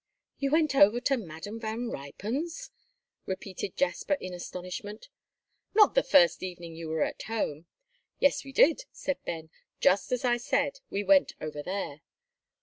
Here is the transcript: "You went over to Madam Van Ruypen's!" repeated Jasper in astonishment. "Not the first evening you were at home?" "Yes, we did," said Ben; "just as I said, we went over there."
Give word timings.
"You 0.39 0.49
went 0.49 0.73
over 0.73 0.99
to 0.99 1.15
Madam 1.15 1.59
Van 1.59 1.91
Ruypen's!" 1.91 2.71
repeated 3.27 3.77
Jasper 3.77 4.15
in 4.15 4.33
astonishment. 4.33 5.09
"Not 5.75 5.93
the 5.93 6.01
first 6.01 6.41
evening 6.41 6.73
you 6.73 6.87
were 6.87 7.03
at 7.03 7.21
home?" 7.21 7.67
"Yes, 8.17 8.43
we 8.43 8.51
did," 8.51 8.85
said 8.91 9.23
Ben; 9.25 9.51
"just 9.79 10.11
as 10.11 10.25
I 10.25 10.37
said, 10.37 10.79
we 10.89 11.03
went 11.03 11.35
over 11.39 11.61
there." 11.61 12.01